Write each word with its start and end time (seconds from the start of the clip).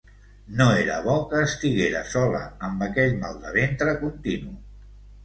No 0.59 0.65
era 0.83 0.95
bo 1.07 1.17
que 1.33 1.41
estiguera 1.47 2.01
sola 2.13 2.41
amb 2.69 2.81
aquell 2.87 3.13
mal 3.25 3.37
de 3.45 3.53
ventre 3.59 3.95
continu. 4.03 4.57